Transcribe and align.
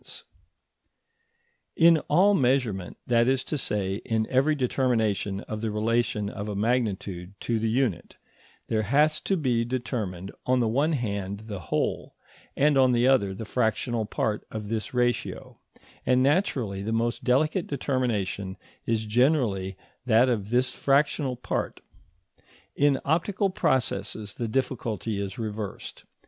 ED.] 0.03 0.09
In 1.75 1.97
all 2.07 2.33
measurement, 2.33 2.97
that 3.05 3.27
is 3.27 3.43
to 3.43 3.55
say 3.55 3.97
in 4.03 4.25
every 4.31 4.55
determination 4.55 5.41
of 5.41 5.61
the 5.61 5.69
relation 5.69 6.27
of 6.27 6.49
a 6.49 6.55
magnitude 6.55 7.35
to 7.41 7.59
the 7.59 7.69
unit, 7.69 8.15
there 8.65 8.81
has 8.81 9.19
to 9.19 9.37
be 9.37 9.63
determined 9.63 10.31
on 10.47 10.59
the 10.59 10.67
one 10.67 10.93
hand 10.93 11.41
the 11.45 11.59
whole, 11.69 12.15
and 12.57 12.79
on 12.79 12.93
the 12.93 13.07
other 13.07 13.35
the 13.35 13.45
fractional 13.45 14.07
part 14.07 14.43
of 14.49 14.69
this 14.69 14.91
ratio, 14.91 15.59
and 16.03 16.23
naturally 16.23 16.81
the 16.81 16.91
most 16.91 17.23
delicate 17.23 17.67
determination 17.67 18.57
is 18.87 19.05
generally 19.05 19.77
that 20.07 20.29
of 20.29 20.49
this 20.49 20.73
fractional 20.73 21.35
part. 21.35 21.79
In 22.75 22.99
optical 23.05 23.51
processes 23.51 24.33
the 24.33 24.47
difficulty 24.47 25.19
is 25.21 25.37
reversed. 25.37 26.05